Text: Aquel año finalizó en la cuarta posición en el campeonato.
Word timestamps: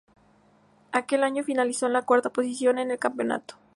Aquel 0.91 1.23
año 1.23 1.43
finalizó 1.43 1.85
en 1.85 1.93
la 1.93 2.01
cuarta 2.01 2.31
posición 2.31 2.79
en 2.79 2.89
el 2.89 2.97
campeonato. 2.97 3.59